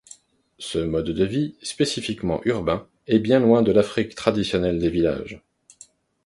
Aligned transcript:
Ce 0.57 0.79
mode 0.79 1.11
de 1.11 1.23
vie, 1.25 1.53
spécifiquement 1.61 2.41
urbain, 2.45 2.87
est 3.05 3.19
bien 3.19 3.39
loin 3.39 3.61
de 3.61 3.71
l’Afrique 3.71 4.15
traditionnelle 4.15 4.79
des 4.79 4.89
villages. 4.89 5.43